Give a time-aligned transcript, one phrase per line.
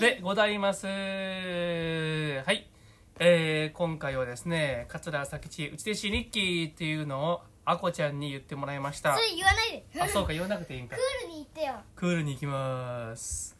[0.00, 0.86] でございます。
[0.86, 2.66] はい。
[3.18, 9.20] えー、今回はですね、桂佐吉内弟子日記っていうのをあこちゃんに言ってもらいましたそ。
[9.20, 11.02] れ言わないであ、そうか、言わなくていいんかク。
[11.02, 13.54] ールに言ってよクールに行きます。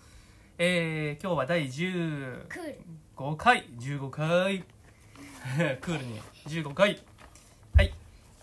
[0.56, 4.64] えー、今日は第15クール回、15回。
[5.82, 7.02] クールに15回。
[7.74, 7.92] はい。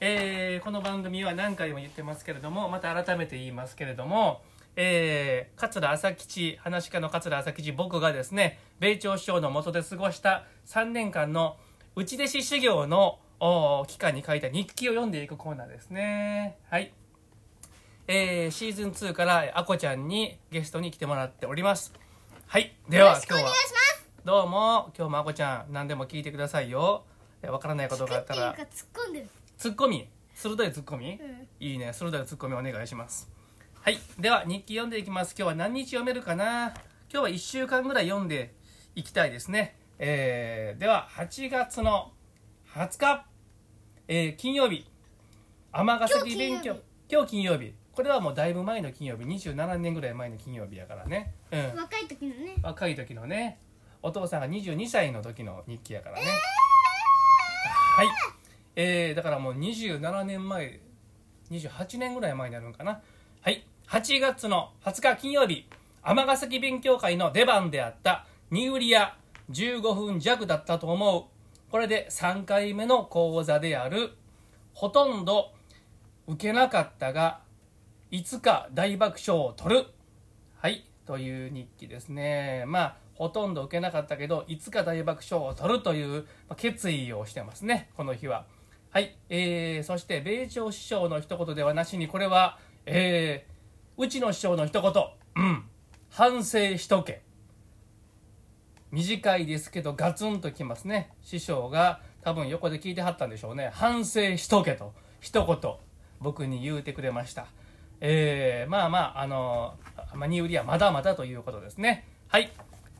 [0.02, 4.44] えー、この番組は何回も言ってますけれども、また改めて言いますけれども、
[4.80, 11.58] えー、桂朝吉、話し家の桂朝吉、僕がですね、米朝師匠の下で過ごした3年間の
[11.96, 16.58] 内弟子修行のお期間に書いた日記を読んでいくコーナーですね。
[16.70, 16.94] はい。
[18.08, 21.92] えー、シーズン2からあこちゃんにゲストに来てもらっております。
[22.46, 22.76] はい。
[22.88, 27.04] ではよろしくお願い今日はしますどうも今日もあこちゃん何でも聞いてくださいよ。
[27.42, 33.37] えわからないことがあったら突っ込んでるツッコミ鋭いツッコミ、うんいいね鋭いツッコミお願いします
[33.88, 34.00] はい。
[34.20, 35.34] では日記読んでいきます。
[35.40, 36.74] 今日は何日読めるかな？
[37.10, 38.54] 今日は1週間ぐらい読んで
[38.96, 39.78] いきたいですね。
[39.98, 42.12] えー、では8月の
[42.74, 43.26] 20日、
[44.10, 44.86] えー金曜日。
[45.72, 46.76] 尼崎勉強。
[47.10, 47.76] 今日金曜日。
[47.94, 49.24] これはもうだいぶ前の金曜日。
[49.24, 51.34] 27年ぐらい前の金曜日やからね。
[51.50, 51.80] うん。
[51.80, 52.56] 若い時のね。
[52.62, 53.58] 若い時のね。
[54.04, 56.26] お父さんが22歳の時の日記やからね、
[57.96, 58.08] はい。
[58.76, 60.82] えー、だからもう27年前
[61.52, 62.92] 28年ぐらい前になるんかな。
[62.92, 63.02] はい
[63.88, 65.66] 8月の20日金曜日
[66.04, 69.16] 尼崎勉強会の出番であったニ売りや
[69.52, 74.12] 15分弱だったと思うこれで3回目の講座である
[74.74, 75.52] ほとんど
[76.28, 77.40] 受けなかったが
[78.12, 79.86] いつか大爆笑を取る
[80.60, 82.64] はい、という日記ですね。
[82.68, 86.26] まあ、ほとんど受けなかったけど、いつか大爆笑を取るという
[86.56, 88.46] 決意をしてますね、この日は。
[88.90, 92.58] はい、えー、そして、米朝師匠の一言ではなしに、これは、
[92.88, 93.57] えー、
[94.00, 94.94] うちの師匠の一言、
[95.44, 95.64] うん、
[96.10, 97.24] 反省しとけ。
[98.92, 101.12] 短いですけど、ガツンときますね。
[101.24, 103.72] 師匠が多分横で聞いてはったんでしょうね。
[103.74, 105.72] 反省しとけと、一言、
[106.20, 107.48] 僕に言うてくれました。
[108.00, 112.08] えー、まあまあ、あのー、マニ売りはまだまだということですね。
[112.28, 112.52] はい。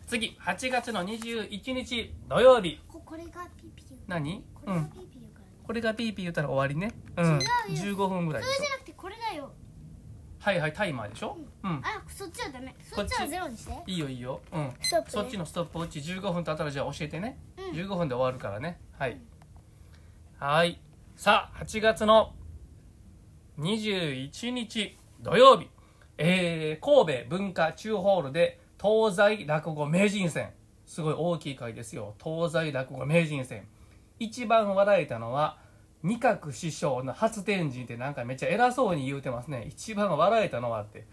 [0.08, 2.80] 次、8月の21日土曜日。
[2.88, 4.92] これがピーピー何うん。
[5.64, 6.92] これがピーピー言ったら終わりね。
[7.18, 7.26] うん。
[7.36, 9.52] 違うよ15分ぐらいでしょそれじゃなくてこれだよ
[10.48, 11.38] はいはい、タイマーでしょ？
[11.62, 11.82] うん。
[11.84, 14.40] あそっちはダメそっちはゼロにしていいよいいよ。
[14.54, 14.72] うん。
[14.80, 17.38] ストップねそっちのストップウォッチ15分経ったらじゃあ教えてね。
[17.58, 18.80] うん15分で終わるからね。
[18.98, 19.20] はい。
[20.40, 20.80] はい。
[21.18, 22.34] さあ、8月の
[23.60, 25.68] 21日土曜日、
[26.18, 30.52] えー、神戸文化中ホールで東西落語名人戦。
[30.86, 32.16] すごい大きい会ですよ。
[32.24, 33.68] 東西落語名人戦。
[34.18, 35.58] 一番笑えたのは、
[36.04, 39.66] 二角師匠の初天神ってなんかめっちゃ偉そうに言うてますね。
[39.68, 41.06] 一番笑えたのはって。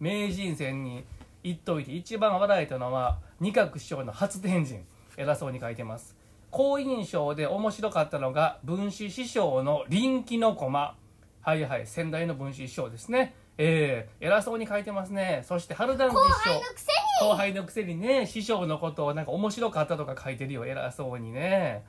[0.00, 1.04] 名人戦に
[1.42, 4.80] 言っといて一番笑えたのは二角師匠の初天神。
[5.16, 6.16] 偉そうに書いてます。
[6.50, 10.96] 好印象で面白かったのが文枝師匠の臨機の駒。
[11.40, 13.34] はいはい、先代の文枝師匠ですね。
[13.56, 15.42] えー、偉そうに書いてますね。
[15.46, 16.50] そして春団治師匠。
[16.54, 21.84] 後輩のくせに後輩のくせにね師匠のことをなんか面白かったとか書いてるよ偉そうにね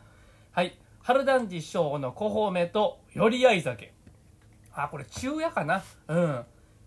[0.51, 3.93] はい春団治師匠の小褒めと寄り合い酒。
[4.73, 5.83] あこれ中夜かな？
[6.07, 6.41] うん。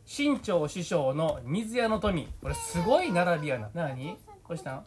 [0.05, 2.27] 新潮師匠の水屋の富。
[2.43, 3.71] これすごい並びやな。
[3.75, 4.19] 何？
[4.49, 4.85] どうしたん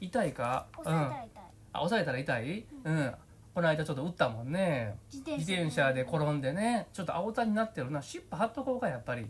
[0.00, 0.32] 痛い。
[0.32, 1.42] かうん押さえたら痛い。
[1.72, 2.64] あ押さえたら痛い？
[2.82, 3.14] うん。
[3.54, 4.98] この間ちょっと打ったもんね。
[5.12, 6.02] 自転車で。
[6.02, 6.88] 転んでね。
[6.92, 8.02] ちょっと青田になってるな。
[8.02, 9.28] 湿布貼っとこうかやっぱり。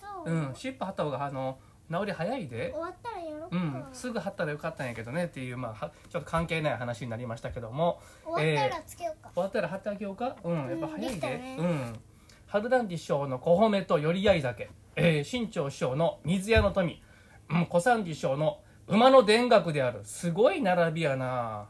[0.00, 0.32] そう。
[0.32, 0.54] うん。
[0.54, 1.58] 湿布貼った方があの
[1.90, 2.70] 治り早いで。
[2.72, 3.11] 終わった
[3.52, 8.00] うん、すぐ貼ったらよかったんやけどねっていう、まあ、はちょっと関係ない話になりましたけども。
[8.24, 9.30] 終わったらつけようか。
[9.34, 10.36] 終わったら貼ってあげようか？
[10.42, 10.56] うん。
[10.56, 11.28] やっぱ早いで。
[11.28, 11.56] ね。
[11.58, 12.00] うん。
[12.46, 17.02] 春団治師匠の小褒めと寄り合い酒、えー、新潮師匠の水屋の富、
[17.50, 20.00] うん、小三治師匠の馬の田楽である。
[20.04, 21.66] すごい並びやな。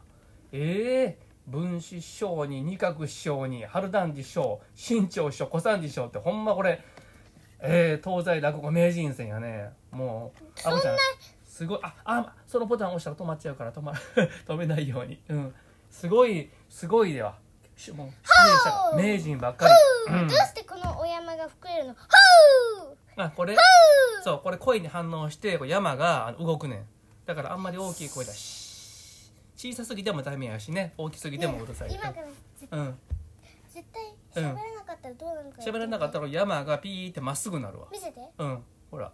[0.53, 6.81] ええ文枝師匠に二角師匠に春団治師匠新潮師匠小三治師匠ってほんまこれ
[7.65, 9.69] えー、東西落語名人戦やね。
[9.89, 10.97] もうあこちゃん
[11.53, 13.93] すごいああそのボタン押したら止まっちゃうから止ま
[14.47, 15.21] 止めないように。
[15.29, 15.55] うん。
[15.87, 17.37] すごいすごいでは。
[17.75, 18.11] しも
[18.93, 19.73] う名人ばっかり、
[20.15, 20.23] う。
[20.23, 20.27] ん。
[20.27, 21.95] どうしてこのお山が膨れるの？
[23.23, 23.55] あこれ
[24.23, 26.87] そうこれ声に反応して山が動くねん。
[27.27, 30.95] だからあんまり大きい声だし小さすぎてもダメやしね。
[30.97, 32.25] 大きすぎてもうるさい、今から
[32.59, 32.99] 絶うん。
[33.67, 37.21] 絶対喋らなかったらどうなるか喋らなかったら山がピーって。
[37.21, 39.11] まっすぐなるわ見せてうんほら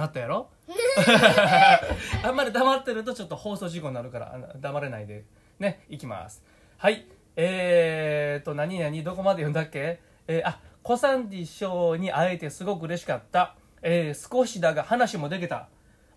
[0.00, 0.48] なったやろ？
[2.24, 5.24] あんまり黙ってるとちょっと放送事故になるから黙れないで。
[5.58, 6.42] ねいきます。
[6.78, 7.06] はい。
[7.36, 10.00] えーと何々どこまで読んだっけ？
[10.26, 15.68] えーあ小三治師匠に会えてすごく嬉しかった、えー少しだが話もできた。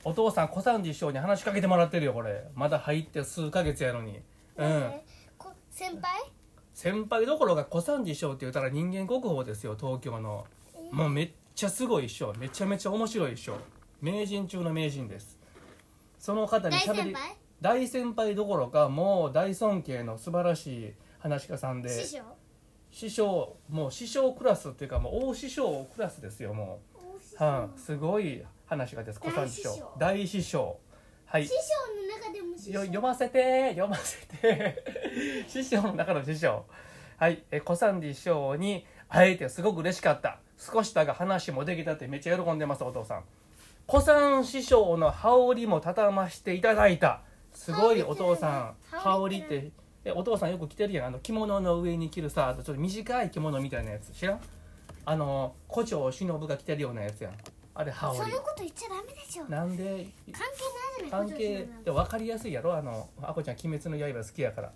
[0.06, 2.44] お父さん小三治師匠に話しかけてもらってるよこれ。
[2.56, 4.22] まだ入って数ヶ月やのに。
[4.58, 4.92] うん。
[5.70, 6.22] 先輩？
[6.74, 10.46] 先輩どころか小三治師匠って言ったら人間国宝ですよ東京の。
[10.92, 13.58] もうめっちゃすごい師匠めちゃめちゃ面白い師匠
[14.02, 15.40] 名人中の名人です。
[16.20, 17.36] その方にしゃべり大先輩？
[17.62, 22.24] 大先輩どころかもう大尊敬の素晴らしい話し家さんで師匠？
[22.92, 26.82] 師匠もう師匠クラスっていうかもう大師匠クラスですよも
[27.40, 29.94] う、はい、すごい話し家です小三治師匠。
[29.98, 30.80] 大師匠。
[31.26, 31.48] はい。
[31.48, 31.58] 師匠
[32.02, 32.72] の中でも師匠。
[32.72, 34.84] よ読ませて読ませて。
[35.48, 36.66] 師匠の中の師匠。
[37.18, 37.44] はい。
[37.52, 43.24] え小三治師匠に会えてすごく嬉しかった少しだが話もできたってめっちゃ喜んでますお父さん。
[43.86, 47.22] 小三師匠の羽織も畳ましていただいた。
[47.52, 48.76] すごいお父さん。
[48.92, 49.72] 羽羽織って
[50.16, 51.08] お父さんよく着てるやん。
[51.08, 54.40] あの着物の上に着るさちょっと短い着物みたいなやつ知らん？
[55.06, 57.34] あの胡蝶忍が着てるようなやつやん。
[57.76, 58.18] あれ羽織。
[58.20, 59.44] そのこと言っちゃダメでしょ。
[59.44, 62.76] 関なんで係ないじゃない関係で分かりやすいやろ？
[62.76, 64.72] あのあこちゃん「鬼滅の刃」好きやから。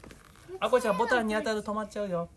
[0.59, 2.29] あこちゃんボタンに当たると止まっちゃうよ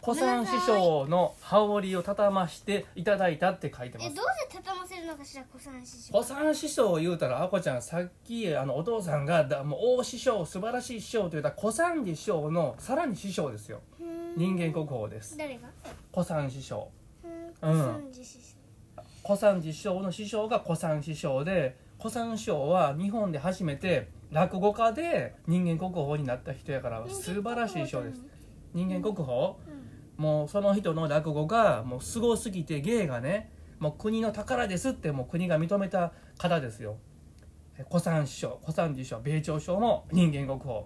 [0.00, 4.10] 小三師匠の羽織を畳ましていただいたって書いてます。
[4.10, 6.12] えどうせ畳ませるのかしら小三師匠。
[6.12, 13.80] 小三師匠を言うたらあこちゃんさっきあのお父さんがだもう大師匠素晴らしい師匠と言ったら小三師匠のさらに師匠ですよ。
[14.00, 14.34] うーん。
[14.36, 15.36] 人間国宝です。
[15.36, 15.68] 誰が？
[16.12, 16.88] 小三師匠。
[17.62, 17.76] ううん。
[17.76, 18.56] ん小三師匠。
[19.24, 28.22] 小三治師匠の師匠が小三師匠で小三師匠は日本で初めて落語家で人間国宝になった人やから素晴らしい師匠です。
[28.72, 29.48] 人間国宝？
[29.48, 29.77] うん
[30.18, 36.98] もうその人の落語がもうすごすぎて芸がねもう国の宝ですってもう国が認めた方ですよ。
[37.78, 40.82] え小三師匠小三治師匠米朝師匠も人間国宝。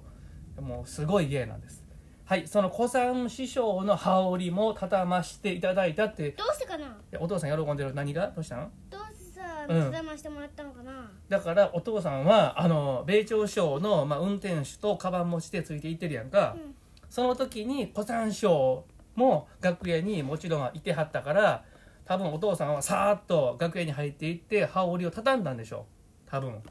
[0.60, 1.82] もうすごい芸なんです。
[2.26, 6.32] はいその小三師匠の羽織も畳ましていただいたって。
[6.32, 6.94] どうしてかな？
[7.10, 8.28] えお父さん喜んでる何が？
[8.28, 8.70] どうしたん？
[8.90, 9.84] どうせさうん。
[9.84, 11.10] 畳ましてもらったのかな？
[11.30, 16.74] だからお父さんはあの米朝師匠の、まあ、運転手とカバン持ちでついていってるやんか、うん。
[17.08, 18.84] その時に小三師匠
[19.14, 21.64] も楽屋にもちろんいてはったから
[22.04, 25.86] 多分お父さんはさーっと楽屋に入っていって羽織を畳んだんでしょ
[26.26, 26.30] う。
[26.30, 26.62] 多分。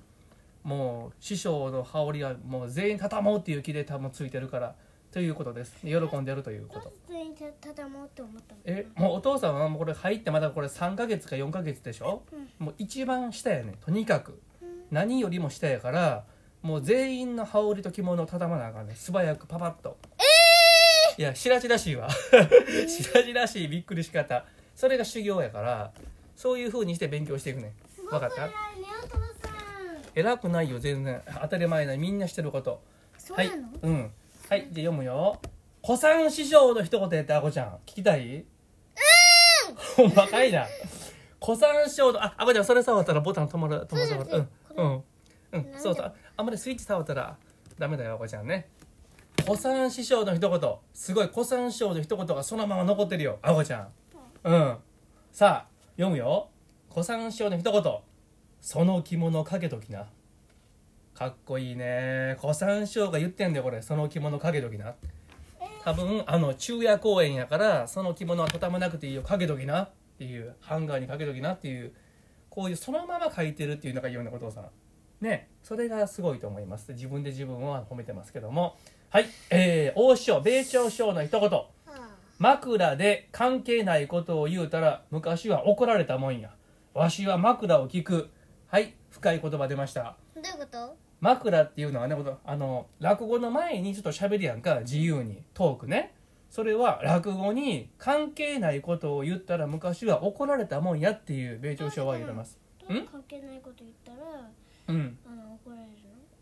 [0.64, 4.76] もう師匠の羽織はもう全員畳もうっていう気で多分ついてるから
[5.12, 5.76] ということです。
[5.82, 6.92] 喜んでるということ。
[7.08, 8.62] 全員畳もうって思ったの。
[8.66, 12.24] えもうお父さんはもうこれ入ってまだこれ3ヶ月か4ヶ月でしょ、
[12.60, 14.40] もう一番下やねとにかく。
[14.92, 16.26] 何よりも下やから
[16.62, 19.98] もう全員の羽織と着物を畳まなあかんね素早くパパッと。
[20.18, 20.22] え
[21.18, 22.10] いや白々しいわ。
[22.10, 24.46] 白々しいびっくりし方。
[24.76, 25.92] それが修行やから
[26.36, 27.74] そういう風にして勉強していくね
[28.10, 28.50] 分かった？
[30.16, 31.22] 偉くないよ全然。
[31.42, 32.82] 当たり前なみんなしてること。
[33.34, 33.70] はいそうなの？
[33.82, 34.12] うん。
[34.50, 35.40] はいじゃあ読むよ。
[35.86, 37.68] 古参師匠の一言やってあこちゃん。
[37.86, 38.38] 聞きたい？
[38.38, 38.46] うん。
[39.96, 40.66] ほんまかいな。
[41.44, 44.30] 古参師匠のああこちゃんそれ触ったらボタン止まる止まる止まる。
[44.30, 45.04] そううん。
[45.54, 45.74] うん。
[45.74, 45.80] うん。
[45.80, 46.14] そうそう。
[46.38, 47.38] あんまりスイッチ触ったら
[47.78, 48.70] ダメだよあこちゃんね
[49.52, 50.72] 古参師匠の一言。
[50.94, 53.38] すごい古参師匠の一言がそのまま残ってるよ。
[53.42, 53.88] あこちゃん。
[54.46, 54.78] うん。
[55.34, 55.68] さあ
[55.98, 56.48] 読むよ。
[56.90, 57.84] 古参師匠の一言。
[58.62, 60.08] その着物かけときな。
[61.14, 62.38] かっこいいね。
[62.40, 63.82] 古参師匠が言ってんだよこれ。
[63.82, 64.96] その着物かけときな。
[65.84, 69.22] 多分あの昼夜公演やからその着物は畳まなくていいよ。
[69.22, 69.84] かけときな。
[69.84, 70.56] っていう。
[70.62, 71.56] ハンガーにかけときな。
[71.56, 71.92] っていう。
[72.50, 74.70] こういうそのまま書いてるっていうのがいいようなことさ
[75.20, 75.50] ね。
[75.62, 76.94] それがすごいと思います。
[76.94, 78.78] 自分で自分は褒めてますけども。
[79.14, 81.50] はいえー、大師匠米朝師匠の一言。
[81.50, 81.68] は
[82.40, 86.52] 枕で関係ないことを言うたら昔は怒られたもんや。
[86.94, 88.30] わしは枕を聞く。
[88.68, 90.02] はい深い言葉出ました。
[90.02, 90.96] あどういうこと？
[91.20, 92.16] 枕っていうのはね
[92.46, 94.80] あの落語の前にちょっと喋るやんか。
[94.80, 96.14] 自由にトークね。
[96.50, 102.58] それは落語に関係ないことを言ったら昔は怒られたもんやっていう米朝師匠は言ってます。
[102.80, 104.50] どう関係ないこと言ったら
[104.88, 105.18] うん。
[105.26, 105.88] あの怒られる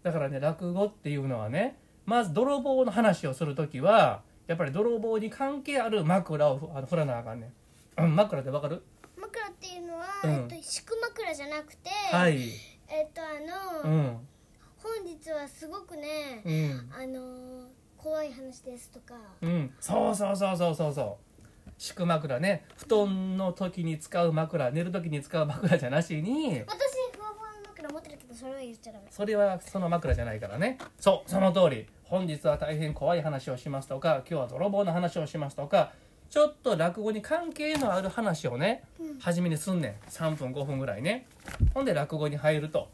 [0.04, 7.52] だからね落語っていうのはねまず泥棒の話をする時はやっぱり泥棒に関係ある枕をふあの振らなあかんね
[8.00, 8.82] ん、うん、枕ってわかる？
[9.16, 10.32] の枕っていうのは、うん。
[10.32, 12.50] えっと、敷く枕じゃなくて、はい。
[12.88, 14.18] えっとあの、うん。
[14.78, 16.90] 本日はすごくね、うん。
[16.92, 21.18] あのー怖い話ですとか、うん、そうそうそうそうそうそ
[21.68, 21.72] う。
[21.78, 22.64] 敷く枕ね。
[22.78, 26.78] 布団の時に使う枕寝る時に使う枕じゃなしに私
[27.14, 29.06] ふわふわの枕持ってるけどそれは言っちゃダメ。
[29.12, 30.78] それはその枕じゃないからね。
[30.98, 35.92] そうその通り本日は大変怖い話をしますとか今日は泥棒の話をしますとか
[36.32, 38.84] ちょっと落語に関係のある話をね、
[39.20, 40.10] 初めにすんねん。
[40.10, 41.26] 3分5分ぐらいね。
[41.74, 42.88] ほんで落語に入ると。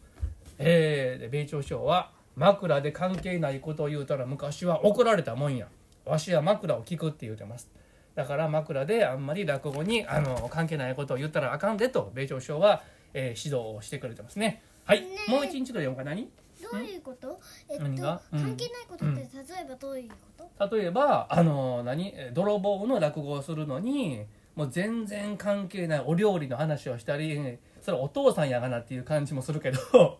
[0.58, 5.68] えー、で米朝師匠は枕で関係ないことを言うたら昔は怒られたもんや。
[6.06, 7.70] わしは枕を聞くって言うてます。
[8.16, 14.62] だから枕であんまり落語にあの関係ないことを言ったらあかんでと米朝師匠は、えー指導をしてくれてますね。
[14.86, 16.30] はい、ねもう一日の読むか何？
[16.72, 17.40] どういうこと？
[17.70, 18.22] えっと何が？
[18.32, 18.42] うん。
[18.42, 19.26] 関係ないことって例
[19.62, 20.16] えばどういうこ
[20.60, 20.76] と？
[20.78, 22.14] 例えばあの何？
[22.16, 29.80] え泥棒の落語をするのにもう全然関係ないお料理の話をしたりそれお父さんやがなっていう感じもするけど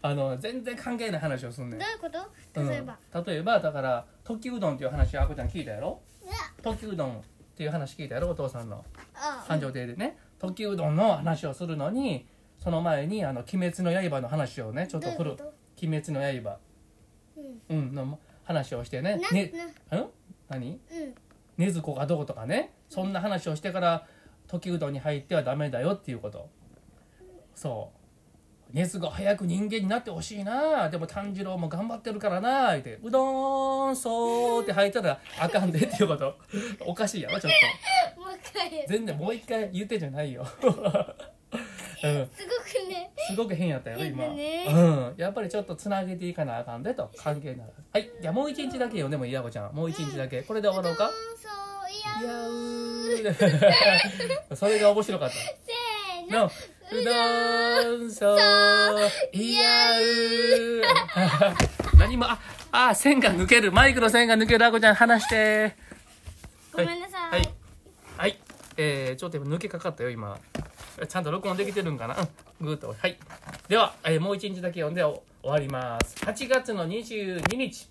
[0.00, 1.78] あの全然関係ない話をすんねん。
[1.78, 2.18] どういうこと？
[2.62, 2.98] 例えば。
[3.12, 6.00] うん、例えばだから時うどんっていう話あこちゃん聞いたやろ？
[6.62, 7.22] 時うどんっ
[7.56, 8.30] ていう話聞いたやろ？
[8.30, 8.84] お父さんの。
[9.14, 10.18] あ繁盛亭でね。
[10.38, 12.26] 時うどんの話をするのに
[12.58, 15.36] その前に「あの鬼滅の刃」の話をねちょっと振る。
[15.36, 15.52] どういうこ
[15.86, 16.58] 「鬼滅の刃。
[17.68, 19.16] うん」うん、の話をしてね。
[19.16, 19.52] なね
[19.90, 19.98] な。
[19.98, 20.08] うん？
[20.48, 20.70] 何？
[20.70, 20.78] うん。
[21.58, 22.72] 禰豆子がどうとかね。
[22.88, 24.06] そんな話をしてから
[24.46, 26.48] 時うどんに入ってはダメだよっていうこと。
[27.54, 27.90] そ
[28.72, 28.76] う。
[28.76, 30.88] 禰豆子早く人間になってほしいな。
[30.90, 32.72] でも炭治郎も頑張ってるからな。
[32.72, 36.36] 言ってうどんそうって入ったらあかんでっていうこと。
[36.86, 37.58] おかしいやろちょっと。
[38.88, 42.28] 全然もう一回言ってんじゃないよ、うん、すごくね
[43.26, 44.66] すごく変やったよね。
[44.68, 47.10] うん、やっぱりちょっとつなげていかなあかんでと。
[47.16, 48.10] 関係ならはい。
[48.20, 49.74] じゃあもう一日だけよでもいいやこちゃん。
[49.74, 50.42] もう一日だけ。
[50.42, 51.06] これで終わろうか？
[51.06, 54.56] うんそういいややうー。
[54.56, 55.34] それが面白かった。
[55.34, 56.40] せーの。
[56.40, 56.50] の。
[56.92, 57.04] う
[57.98, 58.38] どんそう。
[59.32, 60.82] いやうー。
[61.98, 62.38] 何もあ
[62.72, 63.72] あ線が抜ける。
[63.72, 64.66] マイクの線が抜ける。
[64.66, 65.76] あこちゃん離して。
[66.72, 67.30] ごめんなさい。
[67.30, 67.54] はい。
[68.16, 68.38] はい
[68.76, 70.38] えー、ちょっと抜けかかったよ今。
[71.08, 72.16] ちゃんと録音できてるんかな？
[72.60, 72.66] うん。
[72.66, 72.94] ぐーっと。
[72.96, 73.16] はい。
[73.68, 76.16] では、えーもう一日だけ読んでお終わります。
[76.24, 77.88] 8月の22日。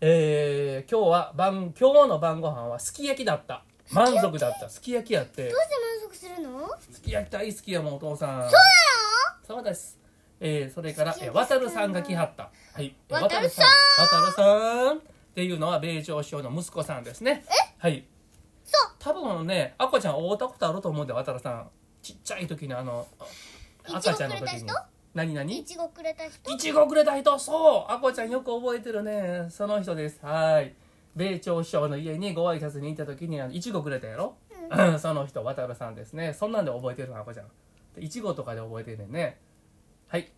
[0.00, 3.64] えー、今日は晩今日の晩ご飯はすき焼きだった。
[3.90, 4.68] 満足だった。
[4.68, 5.14] すき焼き？
[5.14, 5.48] やって。
[5.48, 6.68] どうして満足するの？
[6.92, 8.42] すき焼き大好きやもんお父さん。
[8.42, 8.60] そう
[9.46, 9.98] そうです。
[10.40, 12.50] えー、それから、えー、すき焼き渡るさんが来はった。
[12.74, 12.94] はい。
[13.08, 13.66] えー渡るさん。
[14.06, 14.98] 渡るさん。
[14.98, 15.00] っ
[15.34, 17.44] ていうのは、米朝首相の息子さんですね。
[17.78, 18.04] はい。
[18.70, 21.70] そう多分ね、あこちゃん会うたことあると思うんで、渡るさん。
[22.02, 23.06] ちっちゃい時のあの、
[23.84, 24.70] 赤ちゃんの時に。
[25.14, 25.58] 何何？
[25.58, 26.52] いちごくれた人？
[26.52, 27.38] いちごくれた人？
[27.38, 29.46] そうあこちゃんよく覚えてるね。
[29.48, 30.20] その人です。
[30.22, 30.74] はい。
[31.16, 34.36] 米朝首相の家にご挨拶に行った時に、あのいちごくれたやろ、
[34.70, 36.34] うん、 その人、渡るさんですね。
[36.34, 37.46] そんなんで覚えてるの、あこちゃん。
[37.96, 39.40] でいちごとかで覚えてるねんね。
[40.06, 40.30] はい。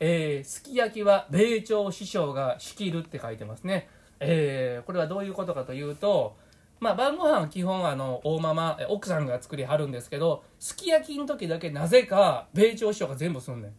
[0.00, 3.88] えー、すき焼きは米朝首相が仕切るって書いてますね。
[4.18, 6.36] えー、これはどういうことかというと、
[6.84, 13.72] まあ、晩ご飯は基本あの大ママ奥さんが作りはるんですけどすき焼きの時だけなぜか米朝首相が全部すんねん。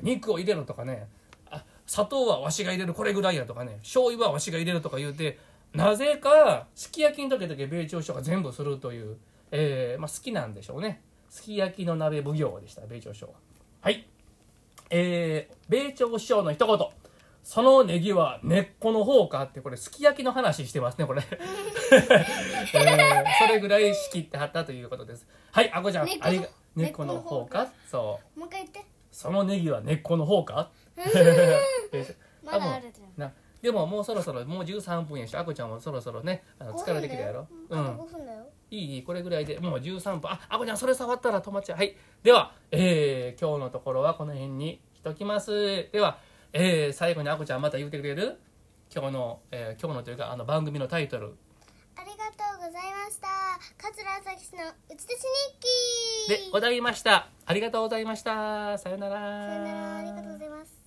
[0.00, 1.08] 肉を入れろとかね。
[1.50, 3.76] あ砂糖はわしが入れるこれぐらいやとかね。
[3.82, 5.38] 醤油はわしが入れるとか言うて
[5.74, 9.18] なぜかすき焼きの時だけ米朝首相が全部するという、
[9.50, 11.02] えーまあ、好きなんでしょうね。
[11.28, 13.38] すき焼きの鍋奉行でした米朝首相は。
[13.82, 14.06] はい。
[14.88, 16.78] えー、米朝首相の一言。
[17.48, 21.38] そのネギは根っこの方かってこれすき焼きの話してますねこれ、え
[21.96, 25.26] ーそれぐらい仕切ってはったということです。
[25.50, 27.68] はいあこちゃんありが根っこの方方か？
[27.90, 28.40] そう。
[28.40, 28.84] もう一回言って。
[29.10, 30.70] そのネギは根っこの方か？
[30.98, 32.14] え
[32.44, 33.12] まだあるじゃん。
[33.16, 38.46] なでももうそろそろもう13分やしあこちゃんもそろそろねあの疲れてきたやろ？5分だよあと5分だよ。
[38.70, 40.30] いいいいこれぐらいでもう13分。
[40.30, 41.96] ああこちゃんそれ触ったら止まっちゃうはい。
[42.22, 45.88] では、えー、今日のところはこの辺にしときます。
[45.90, 46.18] では、
[46.52, 48.38] えー、最後にあこちゃんまた言ってくれる？
[48.94, 51.36] 今日の、えー今日のというかあの番組のタイトル。
[51.96, 53.28] ありがとうございました。
[53.76, 55.18] 桂朝日の打ち出し
[56.28, 57.28] 日記でございました。
[57.44, 58.78] ありがとうございました。
[58.78, 59.14] さよなら。
[59.14, 59.96] さよなら。
[59.98, 60.77] ありがとうございました